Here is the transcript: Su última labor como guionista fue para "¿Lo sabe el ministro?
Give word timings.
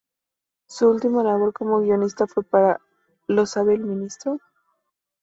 Su 0.65 0.89
última 0.89 1.21
labor 1.21 1.53
como 1.53 1.79
guionista 1.81 2.25
fue 2.25 2.41
para 2.43 2.81
"¿Lo 3.27 3.45
sabe 3.45 3.75
el 3.75 3.81
ministro? 3.85 4.39